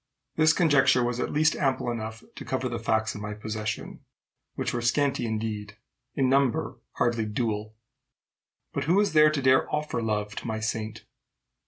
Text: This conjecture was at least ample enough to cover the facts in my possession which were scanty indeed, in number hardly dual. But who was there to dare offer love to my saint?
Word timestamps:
This 0.35 0.51
conjecture 0.51 1.03
was 1.03 1.19
at 1.19 1.31
least 1.31 1.55
ample 1.55 1.91
enough 1.91 2.23
to 2.35 2.43
cover 2.43 2.67
the 2.67 2.79
facts 2.79 3.13
in 3.13 3.21
my 3.21 3.35
possession 3.35 3.99
which 4.55 4.73
were 4.73 4.81
scanty 4.81 5.27
indeed, 5.27 5.77
in 6.15 6.27
number 6.27 6.79
hardly 6.93 7.27
dual. 7.27 7.75
But 8.73 8.85
who 8.85 8.95
was 8.95 9.13
there 9.13 9.29
to 9.29 9.41
dare 9.43 9.69
offer 9.71 10.01
love 10.01 10.35
to 10.37 10.47
my 10.47 10.59
saint? 10.59 11.03